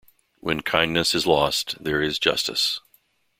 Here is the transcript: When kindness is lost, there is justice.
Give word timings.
When 0.39 0.61
kindness 0.61 1.13
is 1.13 1.27
lost, 1.27 1.75
there 1.83 2.01
is 2.01 2.17
justice. 2.17 2.79